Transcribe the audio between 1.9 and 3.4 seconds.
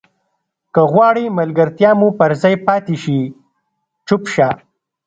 مو پر ځای پاتې شي